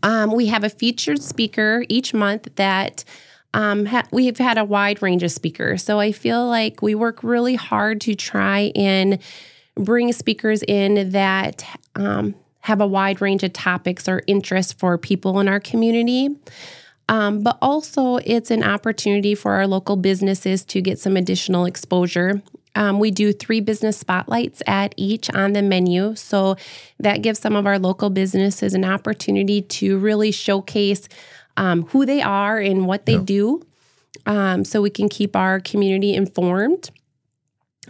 Um, 0.03 0.31
we 0.31 0.47
have 0.47 0.63
a 0.63 0.69
featured 0.69 1.21
speaker 1.21 1.85
each 1.89 2.13
month 2.13 2.47
that 2.55 3.03
um, 3.53 3.85
ha- 3.85 4.07
we've 4.11 4.37
had 4.37 4.57
a 4.57 4.63
wide 4.63 5.01
range 5.01 5.23
of 5.23 5.31
speakers. 5.31 5.83
So 5.83 5.99
I 5.99 6.11
feel 6.11 6.45
like 6.45 6.81
we 6.81 6.95
work 6.95 7.23
really 7.23 7.55
hard 7.55 8.01
to 8.01 8.15
try 8.15 8.71
and 8.75 9.19
bring 9.75 10.11
speakers 10.13 10.63
in 10.63 11.11
that 11.11 11.65
um, 11.95 12.35
have 12.61 12.81
a 12.81 12.87
wide 12.87 13.21
range 13.21 13.43
of 13.43 13.53
topics 13.53 14.07
or 14.07 14.23
interests 14.27 14.73
for 14.73 14.97
people 14.97 15.39
in 15.39 15.47
our 15.47 15.59
community. 15.59 16.35
Um, 17.09 17.41
but 17.41 17.57
also, 17.61 18.17
it's 18.17 18.51
an 18.51 18.63
opportunity 18.63 19.33
for 19.33 19.53
our 19.53 19.65
local 19.65 19.95
businesses 19.95 20.65
to 20.65 20.81
get 20.81 20.99
some 20.99 21.15
additional 21.15 21.65
exposure. 21.65 22.41
Um, 22.77 22.99
we 22.99 23.09
do 23.09 23.33
three 23.33 23.59
business 23.59 23.97
spotlights 23.97 24.61
at 24.67 24.93
each 24.97 25.31
on 25.31 25.53
the 25.53 25.63
menu. 25.63 26.13
So 26.15 26.55
that 26.99 27.23
gives 27.23 27.39
some 27.39 27.55
of 27.55 27.65
our 27.65 27.79
local 27.79 28.11
businesses 28.11 28.75
an 28.75 28.85
opportunity 28.85 29.63
to 29.63 29.97
really 29.97 30.31
showcase 30.31 31.09
um, 31.57 31.87
who 31.87 32.05
they 32.05 32.21
are 32.21 32.59
and 32.59 32.85
what 32.85 33.07
they 33.07 33.13
yeah. 33.13 33.23
do 33.23 33.65
um, 34.27 34.63
so 34.63 34.81
we 34.81 34.91
can 34.91 35.09
keep 35.09 35.35
our 35.35 35.59
community 35.59 36.13
informed. 36.13 36.91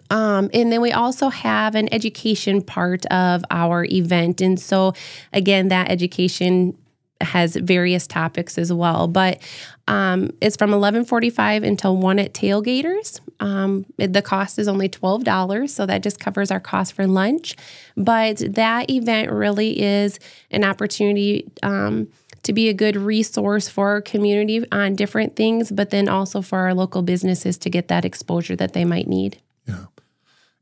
Um, 0.09 0.49
and 0.53 0.71
then 0.71 0.79
we 0.79 0.93
also 0.93 1.27
have 1.29 1.75
an 1.75 1.91
education 1.93 2.61
part 2.61 3.05
of 3.07 3.43
our 3.51 3.83
event. 3.83 4.39
And 4.39 4.57
so, 4.57 4.93
again, 5.33 5.67
that 5.67 5.91
education 5.91 6.77
has 7.21 7.55
various 7.55 8.07
topics 8.07 8.57
as 8.57 8.71
well. 8.71 9.07
But 9.07 9.41
um, 9.87 10.31
it's 10.41 10.55
from 10.55 10.71
11:45 10.71 11.65
until 11.65 11.97
one 11.97 12.19
at 12.19 12.33
Tailgaters. 12.33 13.19
Um, 13.39 13.85
the 13.97 14.21
cost 14.21 14.59
is 14.59 14.67
only 14.67 14.89
twelve 14.89 15.23
dollars, 15.23 15.73
so 15.73 15.85
that 15.85 16.03
just 16.03 16.19
covers 16.19 16.51
our 16.51 16.59
cost 16.59 16.93
for 16.93 17.07
lunch. 17.07 17.55
But 17.95 18.37
that 18.55 18.89
event 18.89 19.31
really 19.31 19.81
is 19.81 20.19
an 20.51 20.63
opportunity. 20.63 21.49
Um, 21.63 22.09
to 22.43 22.53
be 22.53 22.69
a 22.69 22.73
good 22.73 22.95
resource 22.95 23.67
for 23.67 23.89
our 23.89 24.01
community 24.01 24.63
on 24.71 24.95
different 24.95 25.35
things, 25.35 25.69
but 25.69 25.89
then 25.89 26.07
also 26.07 26.41
for 26.41 26.59
our 26.59 26.73
local 26.73 27.01
businesses 27.01 27.57
to 27.57 27.69
get 27.69 27.89
that 27.89 28.05
exposure 28.05 28.55
that 28.55 28.71
they 28.71 28.85
might 28.85 29.05
need. 29.05 29.41
Yeah. 29.67 29.85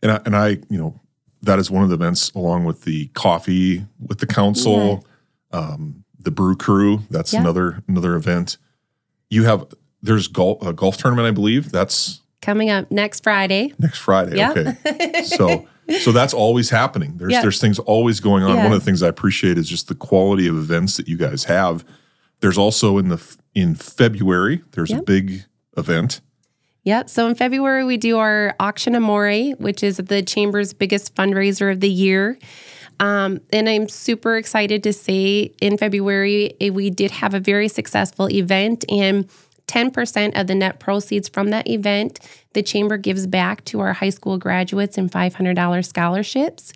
And 0.02 0.12
I, 0.12 0.22
and 0.26 0.36
I, 0.36 0.48
you 0.70 0.80
know, 0.80 1.00
that 1.44 1.60
is 1.60 1.70
one 1.70 1.84
of 1.84 1.90
the 1.90 1.96
events 1.96 2.32
along 2.32 2.66
with 2.66 2.84
the 2.84 3.08
coffee 3.10 3.86
with 4.00 4.20
the 4.20 4.26
council, 4.26 5.06
yeah. 5.54 5.60
um, 5.60 6.05
the 6.26 6.32
brew 6.32 6.56
crew. 6.56 7.00
That's 7.10 7.32
yeah. 7.32 7.40
another 7.40 7.84
another 7.88 8.16
event. 8.16 8.58
You 9.30 9.46
have 9.46 9.66
there's 10.02 10.28
golf 10.28 10.62
a 10.66 10.74
golf 10.74 10.98
tournament, 10.98 11.28
I 11.28 11.32
believe. 11.32 11.72
That's 11.72 12.22
coming 12.42 12.70
up 12.70 12.92
next 12.92 13.24
Friday. 13.24 13.74
Next 13.80 14.00
Friday. 14.00 14.44
Okay. 14.44 15.24
so 15.24 15.66
so 16.02 16.12
that's 16.12 16.34
always 16.34 16.70
happening. 16.70 17.18
There's 17.18 17.34
there's 17.34 17.62
things 17.62 17.80
always 17.80 18.20
going 18.20 18.44
on. 18.44 18.56
Yeah. 18.56 18.64
One 18.64 18.74
of 18.74 18.80
the 18.80 18.86
things 18.86 19.02
I 19.02 19.08
appreciate 19.08 19.58
is 19.58 19.70
just 19.70 19.88
the 19.88 19.96
quality 19.96 20.48
of 20.48 20.56
events 20.58 20.98
that 20.98 21.08
you 21.08 21.18
guys 21.18 21.46
have. 21.46 21.86
There's 22.42 22.58
also 22.58 22.98
in 22.98 23.10
the 23.10 23.38
in 23.54 23.76
February 23.76 24.64
there's 24.72 24.92
yep. 24.92 25.02
a 25.02 25.04
big 25.04 25.44
event. 25.78 26.22
Yep. 26.84 27.10
So 27.10 27.28
in 27.28 27.36
February 27.36 27.84
we 27.84 27.98
do 27.98 28.18
our 28.18 28.56
auction 28.60 28.96
amore, 28.96 29.54
which 29.58 29.84
is 29.84 29.98
the 29.98 30.22
chamber's 30.22 30.74
biggest 30.74 31.16
fundraiser 31.16 31.72
of 31.72 31.80
the 31.80 31.90
year. 31.90 32.38
Um, 33.00 33.42
and 33.52 33.68
I'm 33.68 33.90
super 33.90 34.38
excited 34.38 34.84
to 34.84 34.94
say 34.94 35.54
in 35.62 35.78
February 35.78 36.56
eh, 36.62 36.70
we 36.70 36.90
did 36.90 37.12
have 37.12 37.34
a 37.34 37.40
very 37.40 37.68
successful 37.68 38.30
event 38.30 38.86
and 38.90 39.30
10% 39.68 40.40
of 40.40 40.48
the 40.48 40.56
net 40.56 40.80
proceeds 40.80 41.28
from 41.28 41.50
that 41.50 41.68
event, 41.68 42.20
the 42.54 42.62
Chamber 42.62 42.98
gives 42.98 43.26
back 43.26 43.66
to 43.66 43.80
our 43.80 43.94
high 43.94 44.12
school 44.12 44.38
graduates 44.38 44.98
in 44.98 45.10
$500 45.10 45.86
scholarships. 45.86 46.72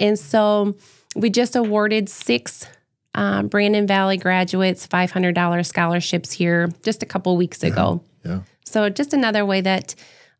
And 0.00 0.18
so 0.18 0.74
we 1.14 1.30
just 1.30 1.54
awarded 1.54 2.08
six 2.08 2.66
um, 3.14 3.48
Brandon 3.48 3.86
Valley 3.86 4.16
graduates 4.16 4.86
$500 4.86 5.66
scholarships 5.66 6.32
here 6.32 6.70
just 6.82 7.02
a 7.02 7.06
couple 7.06 7.36
weeks 7.36 7.62
ago. 7.62 8.02
Yeah. 8.24 8.30
yeah. 8.30 8.40
So 8.64 8.88
just 8.88 9.12
another 9.12 9.44
way 9.44 9.60
that 9.60 9.94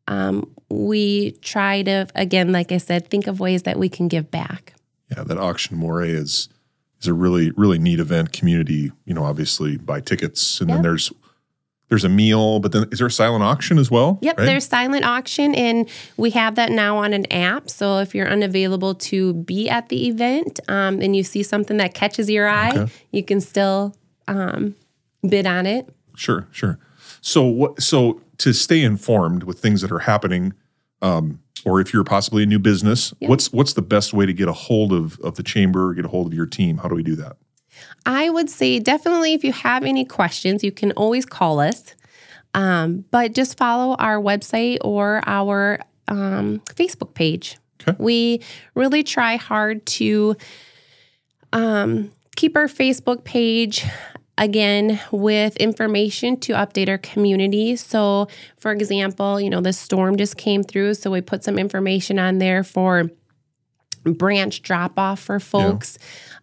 um, 0.08 0.50
we 0.70 1.32
try 1.42 1.82
to, 1.82 2.06
again, 2.14 2.50
like 2.50 2.72
I 2.72 2.78
said, 2.78 3.08
think 3.08 3.26
of 3.26 3.40
ways 3.40 3.64
that 3.64 3.78
we 3.78 3.88
can 3.88 4.08
give 4.08 4.30
back. 4.30 4.72
Yeah, 5.16 5.24
that 5.24 5.38
auction 5.38 5.76
more 5.76 6.02
is 6.02 6.48
is 7.00 7.06
a 7.06 7.14
really 7.14 7.50
really 7.52 7.78
neat 7.78 8.00
event. 8.00 8.32
Community, 8.32 8.92
you 9.04 9.14
know, 9.14 9.24
obviously 9.24 9.76
buy 9.76 10.00
tickets, 10.00 10.60
and 10.60 10.68
yep. 10.68 10.76
then 10.76 10.82
there's 10.82 11.12
there's 11.92 12.04
a 12.04 12.08
meal, 12.08 12.58
but 12.58 12.72
then 12.72 12.88
is 12.90 13.00
there 13.00 13.08
a 13.08 13.10
silent 13.10 13.44
auction 13.44 13.78
as 13.78 13.90
well? 13.90 14.18
Yep, 14.22 14.38
right? 14.38 14.44
there's 14.46 14.66
silent 14.66 15.04
auction, 15.04 15.54
and 15.54 15.90
we 16.16 16.30
have 16.30 16.54
that 16.54 16.70
now 16.70 16.96
on 16.96 17.12
an 17.12 17.30
app. 17.30 17.68
So 17.68 17.98
if 17.98 18.14
you're 18.14 18.28
unavailable 18.28 18.94
to 18.94 19.34
be 19.34 19.68
at 19.68 19.90
the 19.90 20.08
event 20.08 20.58
um, 20.68 21.02
and 21.02 21.14
you 21.14 21.22
see 21.22 21.42
something 21.42 21.76
that 21.76 21.92
catches 21.92 22.30
your 22.30 22.48
eye, 22.48 22.72
okay. 22.74 22.92
you 23.10 23.22
can 23.22 23.42
still 23.42 23.94
um, 24.26 24.74
bid 25.28 25.46
on 25.46 25.66
it. 25.66 25.94
Sure, 26.16 26.48
sure. 26.50 26.78
So 27.20 27.44
what? 27.44 27.82
So 27.82 28.22
to 28.38 28.54
stay 28.54 28.82
informed 28.82 29.42
with 29.42 29.58
things 29.58 29.82
that 29.82 29.92
are 29.92 29.98
happening, 29.98 30.54
um, 31.02 31.41
or 31.64 31.80
if 31.80 31.92
you're 31.92 32.04
possibly 32.04 32.42
a 32.42 32.46
new 32.46 32.58
business, 32.58 33.12
yep. 33.20 33.28
what's 33.30 33.52
what's 33.52 33.72
the 33.74 33.82
best 33.82 34.12
way 34.12 34.26
to 34.26 34.32
get 34.32 34.48
a 34.48 34.52
hold 34.52 34.92
of 34.92 35.18
of 35.20 35.36
the 35.36 35.42
chamber, 35.42 35.94
get 35.94 36.04
a 36.04 36.08
hold 36.08 36.26
of 36.26 36.34
your 36.34 36.46
team? 36.46 36.78
How 36.78 36.88
do 36.88 36.94
we 36.94 37.02
do 37.02 37.16
that? 37.16 37.36
I 38.04 38.30
would 38.30 38.50
say 38.50 38.78
definitely 38.78 39.34
if 39.34 39.44
you 39.44 39.52
have 39.52 39.84
any 39.84 40.04
questions, 40.04 40.62
you 40.62 40.72
can 40.72 40.92
always 40.92 41.24
call 41.24 41.60
us. 41.60 41.94
Um, 42.54 43.04
but 43.10 43.32
just 43.32 43.56
follow 43.56 43.94
our 43.94 44.20
website 44.20 44.78
or 44.82 45.22
our 45.26 45.80
um, 46.08 46.60
Facebook 46.66 47.14
page. 47.14 47.56
Okay. 47.80 47.96
We 47.98 48.42
really 48.74 49.02
try 49.02 49.36
hard 49.36 49.84
to 49.86 50.36
um, 51.52 52.10
keep 52.36 52.56
our 52.56 52.66
Facebook 52.66 53.24
page 53.24 53.84
again 54.38 55.00
with 55.10 55.56
information 55.56 56.38
to 56.40 56.54
update 56.54 56.88
our 56.88 56.98
community. 56.98 57.76
So, 57.76 58.28
for 58.58 58.72
example, 58.72 59.40
you 59.40 59.50
know, 59.50 59.60
the 59.60 59.72
storm 59.72 60.16
just 60.16 60.36
came 60.36 60.62
through, 60.62 60.94
so 60.94 61.10
we 61.10 61.20
put 61.20 61.44
some 61.44 61.58
information 61.58 62.18
on 62.18 62.38
there 62.38 62.64
for 62.64 63.10
branch 64.04 64.62
drop 64.62 64.98
off 64.98 65.20
for 65.20 65.38
folks. 65.38 65.98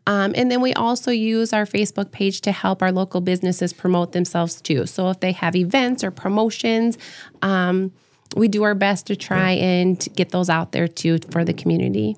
Yeah. 0.08 0.24
Um, 0.24 0.34
and 0.36 0.50
then 0.50 0.62
we 0.62 0.74
also 0.74 1.12
use 1.12 1.52
our 1.54 1.66
Facebook 1.66 2.12
page 2.12 2.42
to 2.42 2.52
help 2.52 2.82
our 2.82 2.92
local 2.92 3.22
businesses 3.22 3.74
promote 3.74 4.14
themselves 4.14 4.62
too. 4.62 4.86
So 4.86 5.10
if 5.10 5.20
they 5.20 5.34
have 5.34 5.56
events 5.56 6.04
or 6.04 6.12
promotions, 6.12 6.98
um, 7.42 7.92
we 8.36 8.48
do 8.48 8.64
our 8.64 8.76
best 8.76 9.08
to 9.08 9.16
try 9.16 9.52
and 9.52 10.08
get 10.16 10.30
those 10.30 10.50
out 10.50 10.72
there 10.72 10.88
too 10.88 11.20
for 11.32 11.44
the 11.44 11.54
community. 11.54 12.16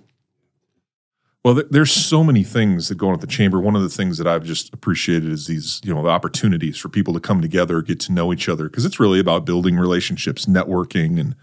Well, 1.43 1.63
there's 1.71 1.91
so 1.91 2.23
many 2.23 2.43
things 2.43 2.87
that 2.89 2.95
go 2.95 3.07
on 3.07 3.15
at 3.15 3.21
the 3.21 3.27
chamber. 3.27 3.59
One 3.59 3.75
of 3.75 3.81
the 3.81 3.89
things 3.89 4.19
that 4.19 4.27
I've 4.27 4.43
just 4.43 4.71
appreciated 4.73 5.31
is 5.31 5.47
these, 5.47 5.81
you 5.83 5.93
know, 5.93 6.03
the 6.03 6.09
opportunities 6.09 6.77
for 6.77 6.87
people 6.87 7.15
to 7.15 7.19
come 7.19 7.41
together, 7.41 7.81
get 7.81 7.99
to 8.01 8.11
know 8.11 8.31
each 8.31 8.47
other, 8.47 8.65
because 8.65 8.85
it's 8.85 8.99
really 8.99 9.19
about 9.19 9.43
building 9.43 9.77
relationships, 9.77 10.45
networking, 10.45 11.19
and 11.19 11.35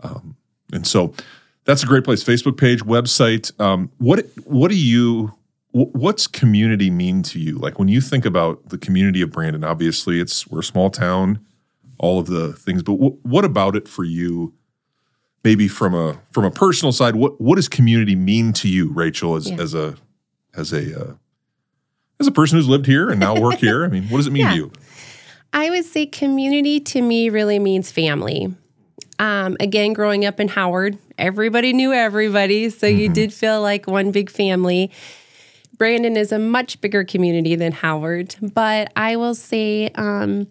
um, 0.00 0.36
and 0.72 0.86
so 0.86 1.14
that's 1.64 1.82
a 1.82 1.86
great 1.86 2.04
place. 2.04 2.22
Facebook 2.22 2.58
page, 2.58 2.84
website. 2.84 3.58
Um, 3.58 3.90
what 3.96 4.26
what 4.44 4.70
do 4.70 4.76
you 4.76 5.32
what's 5.72 6.26
community 6.26 6.90
mean 6.90 7.22
to 7.24 7.40
you? 7.40 7.56
Like 7.56 7.78
when 7.78 7.88
you 7.88 8.00
think 8.00 8.24
about 8.24 8.68
the 8.68 8.78
community 8.78 9.22
of 9.22 9.30
Brandon, 9.30 9.64
obviously 9.64 10.20
it's 10.20 10.46
we're 10.46 10.60
a 10.60 10.64
small 10.64 10.90
town, 10.90 11.40
all 11.98 12.20
of 12.20 12.26
the 12.26 12.52
things, 12.52 12.82
but 12.82 12.92
w- 12.92 13.18
what 13.22 13.44
about 13.44 13.74
it 13.74 13.88
for 13.88 14.04
you? 14.04 14.52
Maybe 15.44 15.68
from 15.68 15.94
a 15.94 16.18
from 16.32 16.44
a 16.44 16.50
personal 16.50 16.92
side, 16.92 17.16
what 17.16 17.40
what 17.40 17.56
does 17.56 17.68
community 17.68 18.16
mean 18.16 18.52
to 18.54 18.68
you, 18.68 18.90
Rachael, 18.92 19.36
as 19.36 19.50
yeah. 19.50 19.60
as 19.60 19.74
a 19.74 19.94
as 20.56 20.72
a 20.72 21.00
uh, 21.00 21.14
as 22.18 22.26
a 22.26 22.32
person 22.32 22.56
who's 22.58 22.68
lived 22.68 22.86
here 22.86 23.10
and 23.10 23.20
now 23.20 23.38
work 23.38 23.56
here? 23.56 23.84
I 23.84 23.88
mean, 23.88 24.04
what 24.04 24.18
does 24.18 24.26
it 24.26 24.32
mean 24.32 24.42
yeah. 24.46 24.50
to 24.50 24.56
you? 24.56 24.72
I 25.52 25.70
would 25.70 25.84
say 25.84 26.06
community 26.06 26.80
to 26.80 27.00
me 27.00 27.28
really 27.28 27.58
means 27.58 27.92
family. 27.92 28.52
Um, 29.18 29.56
again, 29.60 29.92
growing 29.92 30.24
up 30.24 30.40
in 30.40 30.48
Howard, 30.48 30.98
everybody 31.16 31.72
knew 31.72 31.92
everybody, 31.92 32.70
so 32.70 32.86
mm-hmm. 32.86 32.98
you 32.98 33.08
did 33.08 33.32
feel 33.32 33.62
like 33.62 33.86
one 33.86 34.10
big 34.10 34.30
family. 34.30 34.90
Brandon 35.76 36.16
is 36.16 36.32
a 36.32 36.38
much 36.38 36.80
bigger 36.80 37.04
community 37.04 37.54
than 37.54 37.72
Howard, 37.72 38.34
but 38.40 38.92
I 38.96 39.16
will 39.16 39.34
say, 39.34 39.90
um, 39.94 40.48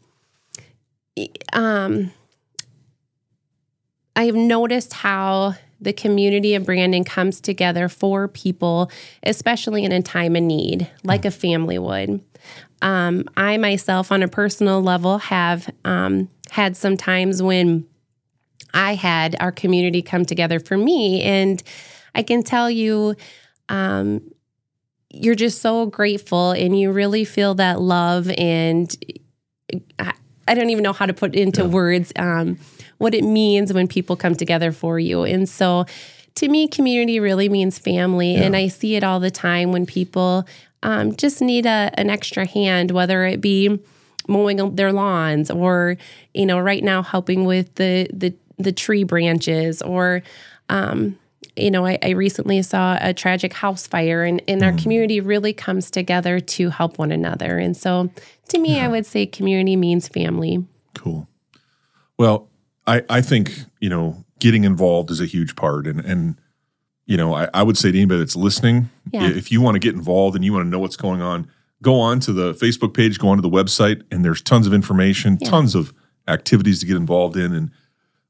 um, 1.52 2.12
I 4.15 4.25
have 4.25 4.36
noticed 4.36 4.93
how 4.93 5.55
the 5.82 5.93
community 5.93 6.55
of 6.55 6.65
Brandon 6.65 7.03
comes 7.03 7.41
together 7.41 7.89
for 7.89 8.27
people, 8.27 8.89
especially 9.24 9.84
in 9.84 9.91
a 9.91 10.01
time 10.01 10.36
of 10.36 10.43
need, 10.43 10.89
like 11.03 11.25
a 11.25 11.32
family 11.32 11.77
would. 11.77 12.22
Um, 12.82 13.25
I 13.36 13.58
myself, 13.58 14.12
on 14.12 14.24
a 14.24 14.27
personal 14.27 14.82
level, 14.82 15.17
have 15.17 15.70
um, 15.84 16.29
had 16.51 16.77
some 16.77 16.98
times 16.98 17.41
when 17.41 17.86
I 18.74 18.96
had 18.96 19.36
our 19.39 19.51
community 19.51 20.01
come 20.01 20.25
together 20.25 20.60
for 20.60 20.77
me, 20.77 21.22
and 21.24 21.62
I 22.15 22.24
can 22.24 22.43
tell 22.43 22.70
you, 22.70 23.15
um, 23.70 24.22
you're 25.10 25.36
just 25.36 25.62
so 25.62 25.86
grateful 25.86 26.51
and 26.51 26.77
you 26.77 26.91
really 26.91 27.24
feel 27.24 27.53
that 27.55 27.79
love 27.79 28.32
and 28.32 28.96
I, 30.00 30.13
I 30.48 30.55
don't 30.55 30.72
even 30.72 30.84
know 30.84 30.91
how 30.91 31.05
to 31.05 31.13
put 31.13 31.36
into 31.36 31.62
yeah. 31.62 31.67
words 31.67 32.12
um, 32.15 32.58
what 32.98 33.14
it 33.14 33.24
means 33.24 33.74
when 33.74 33.88
people 33.88 34.16
come 34.16 34.36
together 34.36 34.72
for 34.72 35.00
you. 35.00 35.24
And 35.24 35.48
so 35.48 35.86
to 36.36 36.48
me, 36.48 36.68
community 36.68 37.20
really 37.20 37.50
means 37.50 37.78
family. 37.78 38.34
Yeah. 38.34 38.44
And 38.44 38.56
I 38.56 38.68
see 38.68 38.96
it 38.96 39.04
all 39.04 39.20
the 39.20 39.32
time 39.32 39.72
when 39.72 39.86
people 39.86 40.48
um, 40.82 41.16
just 41.16 41.42
need 41.42 41.66
a, 41.66 41.92
an 41.94 42.10
extra 42.10 42.46
hand, 42.46 42.92
whether 42.92 43.26
it 43.26 43.40
be 43.40 43.80
mowing 44.28 44.76
their 44.76 44.92
lawns 44.92 45.52
or, 45.52 45.98
you 46.34 46.46
know, 46.46 46.60
right 46.60 46.84
now 46.84 47.04
helping 47.04 47.46
with 47.46 47.76
the, 47.76 48.08
the, 48.14 48.34
the 48.58 48.72
tree 48.72 49.04
branches 49.04 49.82
or, 49.82 50.24
um, 50.70 51.18
you 51.56 51.70
know, 51.70 51.86
I, 51.86 52.00
I 52.02 52.10
recently 52.12 52.62
saw 52.64 52.98
a 53.00 53.14
tragic 53.14 53.54
house 53.54 53.86
fire, 53.86 54.24
and, 54.24 54.42
and 54.48 54.64
our 54.64 54.74
community 54.74 55.20
really 55.20 55.54
comes 55.54 55.92
together 55.92 56.40
to 56.40 56.70
help 56.70 56.98
one 56.98 57.12
another. 57.12 57.60
And 57.60 57.78
so, 57.78 58.10
to 58.48 58.58
me, 58.58 58.80
I 58.80 58.88
would 58.88 59.06
say 59.06 59.28
community 59.28 59.76
means 59.76 60.08
family. 60.08 60.66
Cool. 60.96 61.28
Well, 62.18 62.50
I, 62.88 63.04
I 63.10 63.22
think, 63.22 63.54
you 63.80 63.90
know, 63.90 64.24
getting 64.40 64.63
involved 64.63 65.10
is 65.12 65.22
a 65.22 65.25
huge 65.25 65.56
part. 65.56 65.88
And, 65.88 66.00
and 66.02 66.40
you 67.06 67.18
know, 67.18 67.34
I, 67.34 67.48
I 67.54 67.63
would 67.63 67.78
say 67.78 67.92
to 67.92 67.98
anybody 67.98 68.20
that's 68.20 68.36
listening, 68.36 68.90
Yeah. 69.12 69.28
if 69.30 69.52
you 69.52 69.62
want 69.62 69.75
to 69.75 69.80
get 69.80 69.94
involved 69.96 70.36
and 70.36 70.44
you 70.44 70.54
want 70.54 70.66
to 70.66 70.70
know 70.70 70.80
what's 70.80 70.96
going 70.98 71.22
on, 71.22 71.48
go 71.82 72.00
on 72.00 72.20
to 72.22 72.34
the 72.34 72.54
Facebook 72.54 72.94
page, 72.94 73.20
go 73.20 73.28
on 73.30 73.38
to 73.38 73.42
the 73.42 73.50
website, 73.50 74.04
and 74.12 74.24
there's 74.24 74.42
tons 74.42 74.68
of 74.68 74.74
information, 74.74 75.38
Yeah. 75.42 75.50
tons 75.50 75.75
of 75.75 75.94
activities 76.28 76.80
to 76.82 76.86
get 76.86 76.96
involved 76.96 77.36
in. 77.38 77.54
And, 77.54 77.72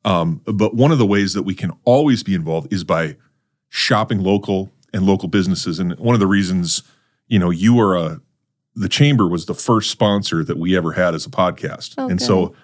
um, 0.05 0.41
but 0.45 0.75
one 0.75 0.91
of 0.91 0.97
the 0.97 1.05
ways 1.05 1.33
that 1.33 1.43
we 1.43 1.53
can 1.55 1.71
always 1.85 2.23
be 2.23 2.33
involved 2.35 2.71
is 2.73 2.83
by 2.83 3.15
shopping 3.69 4.19
local 4.21 4.71
and 4.93 5.05
local 5.05 5.27
businesses. 5.29 5.79
And 5.79 5.97
one 5.99 6.13
of 6.13 6.19
the 6.19 6.27
reasons, 6.27 6.83
you 7.27 7.39
know, 7.39 7.49
you 7.49 7.79
are 7.79 7.95
a, 7.95 8.21
the 8.75 8.89
chamber 8.89 9.27
was 9.27 9.45
the 9.45 9.53
first 9.55 9.89
sponsor 9.91 10.43
that 10.43 10.57
we 10.57 10.75
ever 10.75 10.91
had 10.93 11.13
as 11.15 11.25
a 11.25 11.29
podcast. 11.29 11.93
Oh, 11.97 12.07
and 12.09 12.19
good. 12.19 12.25
so 12.25 12.55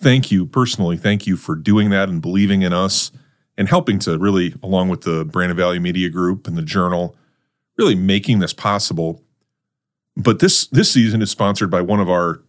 thank 0.00 0.30
you 0.30 0.46
personally. 0.46 0.96
Thank 0.96 1.26
you 1.26 1.36
for 1.36 1.54
doing 1.54 1.90
that 1.90 2.08
and 2.08 2.20
believing 2.20 2.62
in 2.62 2.72
us 2.72 3.12
and 3.56 3.68
helping 3.68 3.98
to 4.00 4.18
really, 4.18 4.54
along 4.62 4.88
with 4.88 5.02
the 5.02 5.24
Brandon 5.24 5.56
Valley 5.56 5.78
Media 5.78 6.08
Group 6.08 6.46
and 6.46 6.56
the 6.56 6.62
Journal, 6.62 7.16
really 7.78 7.94
making 7.94 8.38
this 8.38 8.52
possible. 8.52 9.22
But 10.16 10.40
this 10.40 10.66
this 10.68 10.90
season 10.90 11.22
is 11.22 11.30
sponsored 11.30 11.70
by 11.70 11.80
one 11.82 12.00
of 12.00 12.10
our 12.10 12.42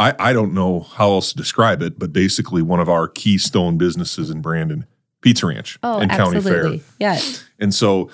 I, 0.00 0.14
I 0.18 0.32
don't 0.32 0.54
know 0.54 0.80
how 0.80 1.10
else 1.10 1.30
to 1.30 1.36
describe 1.36 1.82
it, 1.82 1.98
but 1.98 2.12
basically 2.12 2.62
one 2.62 2.80
of 2.80 2.88
our 2.88 3.06
keystone 3.06 3.76
businesses 3.76 4.30
in 4.30 4.40
Brandon, 4.40 4.86
Pizza 5.20 5.46
Ranch 5.46 5.78
Oh, 5.82 5.98
and 5.98 6.10
County. 6.10 6.40
Fair. 6.40 6.76
Yes. 6.98 7.44
And 7.58 7.74
so, 7.74 8.10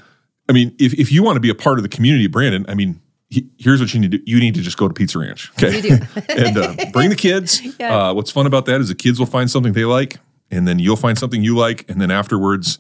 I 0.48 0.52
mean, 0.52 0.74
if, 0.80 0.94
if 0.94 1.12
you 1.12 1.22
want 1.22 1.36
to 1.36 1.40
be 1.40 1.48
a 1.48 1.54
part 1.54 1.78
of 1.78 1.84
the 1.84 1.88
community 1.88 2.24
of 2.24 2.32
Brandon, 2.32 2.66
I 2.68 2.74
mean, 2.74 3.00
he, 3.28 3.49
here's 3.59 3.80
what 3.80 3.92
you 3.92 4.00
need 4.00 4.11
to 4.12 4.18
do. 4.18 4.25
You 4.26 4.38
need 4.40 4.54
to 4.54 4.62
just 4.62 4.76
go 4.76 4.87
to 4.88 4.95
Pizza 4.95 5.18
Ranch. 5.18 5.50
Okay. 5.62 5.99
And 6.28 6.56
uh, 6.59 6.75
bring 6.92 7.11
the 7.11 7.16
kids. 7.16 7.61
Yeah. 7.80 8.09
Uh, 8.11 8.14
what's 8.14 8.30
fun 8.30 8.47
about 8.47 8.66
that 8.66 8.80
is 8.80 8.88
the 8.88 8.95
kids 8.95 9.18
will 9.18 9.26
find 9.26 9.50
something 9.50 9.73
they 9.73 9.85
like, 9.85 10.18
and 10.50 10.66
then 10.66 10.78
you'll 10.78 10.97
find 10.97 11.18
something 11.18 11.42
you 11.42 11.56
like, 11.56 11.88
and 11.90 12.00
then 12.00 12.11
afterwards, 12.11 12.78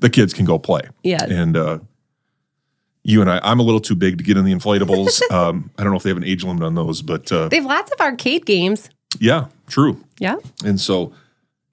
the 0.00 0.08
kids 0.10 0.32
can 0.32 0.44
go 0.44 0.58
play. 0.58 0.82
Yes. 1.02 1.30
And 1.30 1.56
uh, 1.56 1.78
you 3.04 3.20
and 3.20 3.30
I, 3.30 3.40
I'm 3.42 3.60
a 3.60 3.62
little 3.62 3.80
too 3.80 3.94
big 3.94 4.18
to 4.18 4.24
get 4.24 4.36
in 4.36 4.44
the 4.44 4.52
inflatables. 4.52 5.20
um, 5.30 5.70
I 5.78 5.82
don't 5.82 5.92
know 5.92 5.96
if 5.96 6.02
they 6.02 6.10
have 6.10 6.16
an 6.16 6.24
age 6.24 6.44
limit 6.44 6.62
on 6.62 6.74
those, 6.74 7.02
but 7.02 7.30
uh, 7.32 7.48
They 7.48 7.56
have 7.56 7.64
lots 7.66 7.90
of 7.92 8.00
arcade 8.00 8.44
games. 8.46 8.90
yeah, 9.20 9.46
true. 9.68 10.02
Yeah. 10.18 10.36
And 10.64 10.80
so 10.80 11.12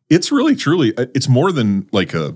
it's 0.10 0.32
really 0.32 0.56
truly 0.56 0.96
uh, 0.98 1.08
it's 1.16 1.28
more 1.28 1.52
than 1.52 1.88
like 1.92 2.14
a 2.14 2.36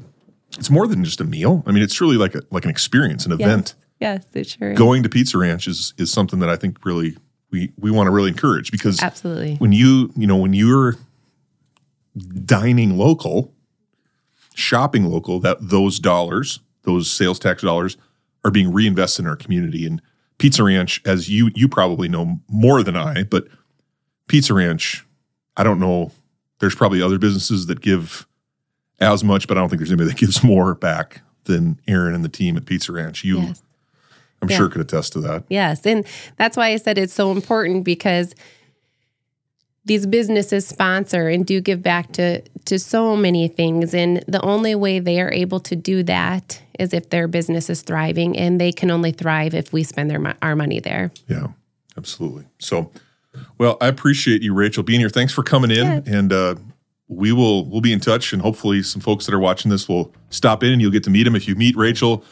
it's 0.57 0.69
more 0.71 0.87
than 0.87 1.03
just 1.03 1.21
a 1.21 1.23
meal. 1.23 1.63
I 1.67 1.71
mean, 1.71 1.83
it's 1.83 1.93
truly 1.93 2.17
like 2.17 2.33
a 2.35 2.41
like 2.49 2.63
an 2.65 2.71
experience, 2.71 3.25
an 3.25 3.31
event. 3.31 3.75
Yes, 3.99 4.25
it 4.33 4.47
sure 4.47 4.71
is. 4.71 4.77
Going 4.77 5.03
to 5.03 5.09
Pizza 5.09 5.37
Ranch 5.37 5.67
is 5.67 5.93
is 5.97 6.11
something 6.11 6.39
that 6.39 6.49
I 6.49 6.55
think 6.55 6.85
really 6.85 7.17
we 7.51 7.71
we 7.77 7.91
want 7.91 8.07
to 8.07 8.11
really 8.11 8.29
encourage 8.29 8.71
because 8.71 9.01
Absolutely. 9.01 9.55
when 9.55 9.71
you 9.71 10.11
you 10.15 10.27
know 10.27 10.37
when 10.37 10.53
you're 10.53 10.95
dining 12.45 12.97
local, 12.97 13.53
shopping 14.55 15.05
local, 15.05 15.39
that 15.39 15.57
those 15.61 15.99
dollars, 15.99 16.59
those 16.83 17.09
sales 17.09 17.39
tax 17.39 17.61
dollars, 17.61 17.97
are 18.45 18.51
being 18.51 18.71
reinvested 18.71 19.25
in 19.25 19.29
our 19.29 19.35
community. 19.35 19.85
And 19.85 20.01
Pizza 20.37 20.63
Ranch, 20.63 21.01
as 21.05 21.29
you 21.29 21.51
you 21.55 21.67
probably 21.67 22.07
know 22.07 22.39
more 22.47 22.83
than 22.83 22.95
I, 22.95 23.23
but 23.23 23.47
Pizza 24.27 24.53
Ranch, 24.53 25.05
I 25.57 25.63
don't 25.63 25.79
know. 25.79 26.11
There's 26.59 26.75
probably 26.75 27.01
other 27.01 27.17
businesses 27.17 27.67
that 27.67 27.81
give 27.81 28.27
as 28.99 29.23
much, 29.23 29.47
but 29.47 29.57
I 29.57 29.61
don't 29.61 29.69
think 29.69 29.79
there's 29.79 29.91
anybody 29.91 30.09
that 30.09 30.17
gives 30.17 30.43
more 30.43 30.75
back 30.75 31.21
than 31.45 31.79
Aaron 31.87 32.13
and 32.13 32.23
the 32.23 32.29
team 32.29 32.57
at 32.57 32.65
Pizza 32.65 32.91
Ranch. 32.91 33.23
You, 33.23 33.39
Yes. 33.39 33.63
I'm 34.41 34.49
Yeah. 34.49 34.57
sure, 34.57 34.69
could 34.69 34.81
attest 34.81 35.13
to 35.13 35.21
that. 35.21 35.43
Yes. 35.49 35.85
And 35.85 36.05
that's 36.37 36.55
why 36.55 36.69
I 36.69 36.77
said 36.77 36.97
it's 36.97 37.13
so 37.13 37.31
important 37.31 37.83
because 37.83 38.33
these 39.85 40.05
businesses 40.05 40.67
sponsor 40.67 41.27
and 41.29 41.45
do 41.45 41.61
give 41.61 41.81
back 41.81 42.11
to 42.13 42.41
to 42.65 42.77
so 42.77 43.15
many 43.15 43.47
things 43.47 43.93
and 43.95 44.23
the 44.27 44.41
only 44.41 44.75
way 44.75 44.99
they 44.99 45.19
are 45.19 45.31
able 45.31 45.59
to 45.59 45.75
do 45.75 46.03
that 46.03 46.61
is 46.77 46.93
if 46.93 47.09
their 47.09 47.27
business 47.27 47.69
is 47.69 47.81
thriving 47.81 48.37
and 48.37 48.61
they 48.61 48.71
can 48.71 48.91
only 48.91 49.11
thrive 49.11 49.55
if 49.55 49.73
we 49.73 49.83
spend 49.83 50.09
their 50.11 50.35
our 50.43 50.55
money 50.55 50.79
there. 50.79 51.11
Yeah, 51.27 51.47
absolutely. 51.97 52.45
So, 52.59 52.91
well, 53.57 53.77
I 53.81 53.87
appreciate 53.87 54.43
you, 54.43 54.53
Rachael, 54.53 54.83
being 54.83 54.99
here. 54.99 55.09
Thanks 55.09 55.33
for 55.33 55.41
coming 55.43 55.71
in, 55.71 55.77
Yes. 55.85 56.03
and 56.07 56.31
uh, 56.31 56.55
we 57.07 57.31
will 57.31 57.65
we'll 57.65 57.81
be 57.81 57.91
in 57.93 57.99
touch, 57.99 58.33
and 58.33 58.41
hopefully, 58.41 58.83
some 58.83 59.01
folks 59.01 59.25
that 59.25 59.33
are 59.33 59.39
watching 59.39 59.71
this 59.71 59.89
will 59.89 60.13
stop 60.29 60.63
in, 60.63 60.71
and 60.71 60.81
you'll 60.81 60.91
get 60.91 61.03
to 61.05 61.09
meet 61.09 61.23
them. 61.23 61.35
If 61.35 61.47
you 61.47 61.55
meet 61.55 61.75
Rachael, 61.75 62.23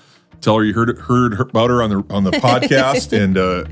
tell 0.42 0.58
her 0.58 0.64
you 0.64 0.74
heard 0.74 0.98
heard 1.00 1.34
her, 1.36 1.44
about 1.44 1.70
her 1.70 1.82
on 1.82 1.90
the 1.90 2.04
on 2.10 2.24
the 2.24 2.32
podcast, 2.32 3.12
and 3.22 3.38
uh, 3.38 3.64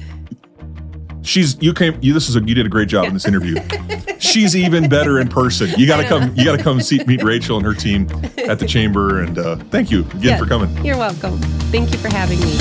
she's 1.24 1.62
you 1.62 1.74
came 1.74 1.98
you 2.02 2.14
this 2.14 2.28
is 2.30 2.36
a 2.36 2.42
you 2.42 2.56
did 2.56 2.66
a 2.66 2.70
great 2.70 2.88
job 2.90 3.06
in 3.06 3.14
this 3.14 3.26
interview. 3.28 3.56
she's 4.20 4.56
even 4.56 4.90
better 4.90 5.20
in 5.20 5.28
person. 5.28 5.70
You 5.78 5.88
got 5.88 5.98
to 5.98 6.08
come. 6.08 6.34
You 6.36 6.46
got 6.46 6.58
to 6.58 6.64
come 6.64 6.82
see 6.82 7.04
meet 7.06 7.24
Rachael 7.24 7.58
and 7.58 7.66
her 7.66 7.74
team 7.74 8.08
at 8.48 8.60
the 8.60 8.66
chamber, 8.68 9.22
and 9.24 9.38
uh, 9.38 9.56
thank 9.72 9.92
you 9.92 10.02
again 10.02 10.22
Yes. 10.22 10.40
for 10.40 10.46
coming. 10.48 10.86
You're 10.86 10.98
welcome. 10.98 11.38
Thank 11.72 11.92
you 11.92 11.98
for 11.98 12.10
having 12.10 12.40
me. 12.40 12.58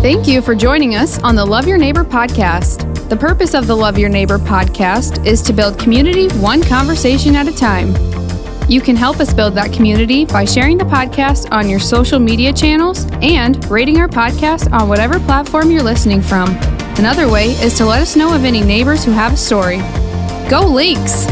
Thank 0.00 0.28
you 0.28 0.40
for 0.40 0.54
joining 0.54 0.94
us 0.94 1.18
on 1.22 1.34
the 1.34 1.44
Love 1.44 1.66
Your 1.66 1.76
Neighbor 1.76 2.04
podcast. 2.04 2.84
The 3.08 3.16
purpose 3.16 3.52
of 3.54 3.66
the 3.66 3.76
Love 3.76 3.98
Your 3.98 4.08
Neighbor 4.08 4.38
podcast 4.38 5.26
is 5.26 5.42
to 5.42 5.52
build 5.52 5.78
community 5.78 6.28
one 6.38 6.62
conversation 6.62 7.34
at 7.34 7.48
a 7.48 7.52
time. 7.54 7.92
You 8.68 8.82
can 8.82 8.96
help 8.96 9.18
us 9.18 9.32
build 9.32 9.54
that 9.54 9.72
community 9.72 10.26
by 10.26 10.44
sharing 10.44 10.76
the 10.76 10.84
podcast 10.84 11.50
on 11.50 11.70
your 11.70 11.80
social 11.80 12.18
media 12.18 12.52
channels 12.52 13.06
and 13.22 13.64
rating 13.70 13.98
our 13.98 14.08
podcast 14.08 14.70
on 14.72 14.90
whatever 14.90 15.18
platform 15.20 15.70
you're 15.70 15.82
listening 15.82 16.20
from. 16.20 16.50
Another 16.98 17.30
way 17.30 17.52
is 17.62 17.72
to 17.78 17.86
let 17.86 18.02
us 18.02 18.14
know 18.14 18.34
of 18.34 18.44
any 18.44 18.60
neighbors 18.60 19.04
who 19.04 19.10
have 19.12 19.32
a 19.32 19.36
story. 19.38 19.78
Go 20.50 20.66
Lynx! 20.70 21.26